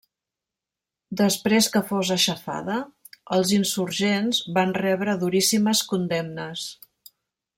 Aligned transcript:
Després 1.19 1.67
que 1.75 1.81
fos 1.89 2.11
aixafada, 2.15 2.79
els 3.37 3.53
insurgents 3.59 4.41
van 4.59 4.75
rebre 4.81 5.17
duríssimes 5.27 5.87
condemnes. 5.95 6.65